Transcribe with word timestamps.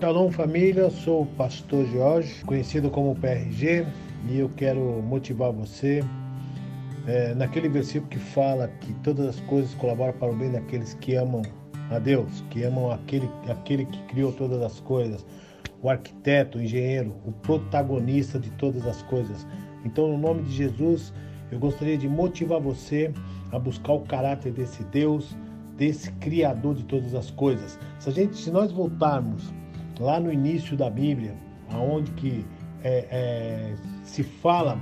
Shalom 0.00 0.30
família, 0.30 0.88
sou 0.88 1.24
o 1.24 1.26
pastor 1.26 1.84
Jorge, 1.88 2.42
conhecido 2.46 2.88
como 2.88 3.14
PRG, 3.16 3.86
e 4.30 4.38
eu 4.38 4.48
quero 4.48 4.80
motivar 5.02 5.52
você 5.52 6.02
é, 7.06 7.34
naquele 7.34 7.68
versículo 7.68 8.08
que 8.08 8.18
fala 8.18 8.66
que 8.80 8.94
todas 9.02 9.26
as 9.26 9.40
coisas 9.40 9.74
colaboram 9.74 10.14
para 10.14 10.32
o 10.32 10.34
bem 10.34 10.52
daqueles 10.52 10.94
que 10.94 11.16
amam 11.16 11.42
a 11.90 11.98
Deus, 11.98 12.42
que 12.48 12.64
amam 12.64 12.90
aquele, 12.90 13.28
aquele 13.46 13.84
que 13.84 14.02
criou 14.04 14.32
todas 14.32 14.62
as 14.62 14.80
coisas, 14.80 15.26
o 15.82 15.90
arquiteto, 15.90 16.56
o 16.56 16.62
engenheiro, 16.62 17.14
o 17.26 17.32
protagonista 17.32 18.38
de 18.38 18.48
todas 18.52 18.86
as 18.86 19.02
coisas. 19.02 19.46
Então, 19.84 20.08
no 20.08 20.16
nome 20.16 20.44
de 20.44 20.52
Jesus, 20.52 21.12
eu 21.52 21.58
gostaria 21.58 21.98
de 21.98 22.08
motivar 22.08 22.58
você 22.58 23.12
a 23.52 23.58
buscar 23.58 23.92
o 23.92 24.00
caráter 24.00 24.50
desse 24.50 24.82
Deus, 24.84 25.36
desse 25.76 26.10
Criador 26.12 26.74
de 26.74 26.84
todas 26.84 27.14
as 27.14 27.30
coisas. 27.30 27.78
Se 27.98 28.08
a 28.08 28.12
gente, 28.12 28.34
se 28.38 28.50
nós 28.50 28.72
voltarmos 28.72 29.59
lá 30.00 30.18
no 30.18 30.32
início 30.32 30.76
da 30.76 30.88
Bíblia, 30.88 31.34
aonde 31.70 32.10
que 32.12 32.44
é, 32.82 33.06
é, 33.10 33.74
se 34.02 34.22
fala 34.22 34.80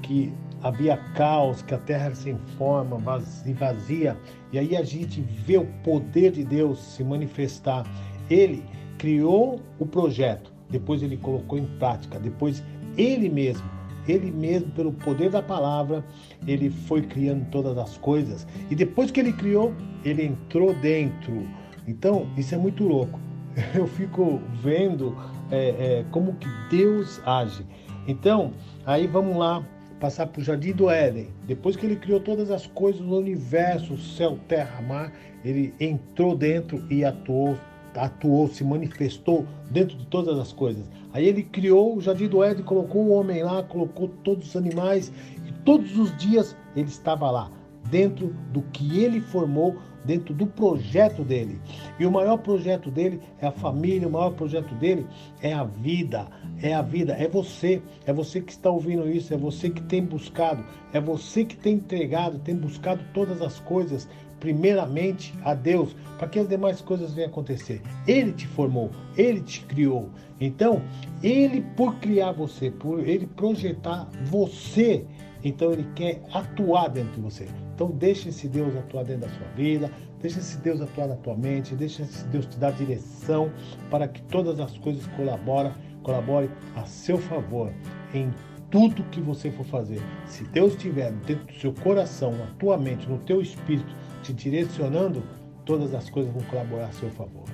que 0.00 0.32
havia 0.62 0.96
caos, 1.14 1.60
que 1.62 1.74
a 1.74 1.78
terra 1.78 2.14
sem 2.14 2.38
forma, 2.56 2.96
vazia, 2.98 3.54
vazia, 3.54 4.16
e 4.52 4.58
aí 4.58 4.76
a 4.76 4.82
gente 4.82 5.20
vê 5.20 5.56
o 5.58 5.66
poder 5.82 6.30
de 6.32 6.44
Deus 6.44 6.78
se 6.78 7.02
manifestar. 7.02 7.84
Ele 8.28 8.62
criou 8.96 9.60
o 9.78 9.86
projeto, 9.86 10.52
depois 10.68 11.02
ele 11.02 11.16
colocou 11.16 11.58
em 11.58 11.66
prática, 11.78 12.18
depois 12.20 12.62
ele 12.96 13.28
mesmo, 13.28 13.68
ele 14.06 14.30
mesmo, 14.30 14.70
pelo 14.70 14.92
poder 14.92 15.30
da 15.30 15.42
palavra, 15.42 16.04
ele 16.46 16.70
foi 16.70 17.02
criando 17.02 17.48
todas 17.50 17.76
as 17.76 17.98
coisas, 17.98 18.46
e 18.70 18.74
depois 18.74 19.10
que 19.10 19.18
ele 19.18 19.32
criou, 19.32 19.74
ele 20.04 20.24
entrou 20.26 20.74
dentro. 20.74 21.48
Então, 21.88 22.28
isso 22.36 22.54
é 22.54 22.58
muito 22.58 22.84
louco. 22.84 23.18
Eu 23.74 23.86
fico 23.86 24.40
vendo 24.62 25.16
é, 25.50 25.68
é, 25.68 26.04
como 26.10 26.34
que 26.34 26.48
Deus 26.70 27.20
age. 27.26 27.64
Então, 28.06 28.52
aí 28.86 29.06
vamos 29.06 29.36
lá 29.36 29.64
passar 29.98 30.26
para 30.26 30.40
o 30.40 30.44
Jardim 30.44 30.72
do 30.72 30.88
Éden. 30.88 31.28
Depois 31.46 31.76
que 31.76 31.84
ele 31.84 31.96
criou 31.96 32.20
todas 32.20 32.50
as 32.50 32.66
coisas 32.66 33.00
do 33.00 33.16
universo, 33.16 33.98
céu, 33.98 34.38
terra, 34.48 34.80
mar, 34.80 35.12
ele 35.44 35.74
entrou 35.78 36.34
dentro 36.36 36.82
e 36.90 37.04
atuou, 37.04 37.56
atuou, 37.94 38.48
se 38.48 38.64
manifestou 38.64 39.46
dentro 39.70 39.96
de 39.96 40.06
todas 40.06 40.38
as 40.38 40.52
coisas. 40.52 40.90
Aí 41.12 41.26
ele 41.26 41.42
criou 41.42 41.96
o 41.96 42.00
Jardim 42.00 42.28
do 42.28 42.42
Éden, 42.42 42.64
colocou 42.64 43.02
o 43.02 43.10
homem 43.10 43.42
lá, 43.42 43.62
colocou 43.62 44.08
todos 44.24 44.48
os 44.48 44.56
animais 44.56 45.12
e 45.46 45.52
todos 45.64 45.98
os 45.98 46.16
dias 46.16 46.56
ele 46.74 46.88
estava 46.88 47.30
lá, 47.30 47.50
dentro 47.90 48.34
do 48.52 48.62
que 48.62 49.02
ele 49.02 49.20
formou 49.20 49.76
dentro 50.04 50.34
do 50.34 50.46
projeto 50.46 51.22
dele. 51.22 51.60
E 51.98 52.06
o 52.06 52.10
maior 52.10 52.38
projeto 52.38 52.90
dele 52.90 53.20
é 53.40 53.46
a 53.46 53.52
família, 53.52 54.08
o 54.08 54.10
maior 54.10 54.32
projeto 54.32 54.74
dele 54.76 55.06
é 55.42 55.52
a 55.52 55.64
vida. 55.64 56.26
É 56.62 56.74
a 56.74 56.82
vida, 56.82 57.14
é 57.14 57.26
você, 57.26 57.80
é 58.04 58.12
você 58.12 58.40
que 58.40 58.52
está 58.52 58.70
ouvindo 58.70 59.08
isso, 59.08 59.32
é 59.32 59.36
você 59.36 59.70
que 59.70 59.82
tem 59.82 60.04
buscado, 60.04 60.62
é 60.92 61.00
você 61.00 61.42
que 61.42 61.56
tem 61.56 61.76
entregado, 61.76 62.38
tem 62.38 62.54
buscado 62.54 63.02
todas 63.14 63.40
as 63.40 63.58
coisas, 63.60 64.06
primeiramente 64.38 65.32
a 65.42 65.54
Deus, 65.54 65.96
para 66.18 66.28
que 66.28 66.38
as 66.38 66.46
demais 66.46 66.82
coisas 66.82 67.14
venham 67.14 67.30
acontecer. 67.30 67.80
Ele 68.06 68.32
te 68.32 68.46
formou, 68.46 68.90
ele 69.16 69.40
te 69.40 69.62
criou. 69.62 70.10
Então, 70.38 70.82
ele 71.22 71.62
por 71.76 71.94
criar 71.96 72.32
você, 72.32 72.70
por 72.70 73.06
ele 73.08 73.26
projetar 73.26 74.06
você, 74.26 75.06
então 75.42 75.72
ele 75.72 75.86
quer 75.94 76.22
atuar 76.32 76.88
dentro 76.88 77.12
de 77.12 77.20
você. 77.20 77.48
Então 77.74 77.90
deixe 77.90 78.28
esse 78.28 78.48
Deus 78.48 78.76
atuar 78.76 79.04
dentro 79.04 79.28
da 79.28 79.34
sua 79.34 79.46
vida, 79.56 79.90
deixe 80.20 80.38
esse 80.38 80.58
Deus 80.58 80.80
atuar 80.80 81.08
na 81.08 81.16
tua 81.16 81.36
mente, 81.36 81.74
deixe 81.74 82.02
esse 82.02 82.26
Deus 82.28 82.46
te 82.46 82.58
dar 82.58 82.72
direção 82.72 83.50
para 83.90 84.06
que 84.06 84.22
todas 84.22 84.60
as 84.60 84.76
coisas 84.78 85.06
colaborem, 85.16 85.72
colaborem 86.02 86.50
a 86.76 86.84
seu 86.84 87.18
favor 87.18 87.72
em 88.12 88.30
tudo 88.70 89.02
que 89.04 89.20
você 89.20 89.50
for 89.50 89.64
fazer. 89.66 90.00
Se 90.26 90.44
Deus 90.44 90.72
estiver 90.74 91.10
dentro 91.26 91.46
do 91.46 91.54
seu 91.54 91.72
coração, 91.72 92.32
na 92.32 92.46
tua 92.58 92.76
mente, 92.76 93.08
no 93.08 93.18
teu 93.18 93.40
espírito, 93.40 93.94
te 94.22 94.32
direcionando, 94.32 95.22
todas 95.64 95.94
as 95.94 96.08
coisas 96.08 96.32
vão 96.32 96.42
colaborar 96.44 96.86
a 96.86 96.92
seu 96.92 97.10
favor. 97.10 97.44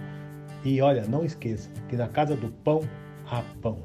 E 0.64 0.80
olha, 0.80 1.06
não 1.06 1.24
esqueça 1.24 1.70
que 1.88 1.96
na 1.96 2.08
casa 2.08 2.34
do 2.34 2.48
pão 2.48 2.80
há 3.30 3.42
pão. 3.62 3.78